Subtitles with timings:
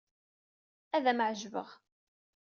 [0.95, 1.69] Ad am-ɛejbeɣ.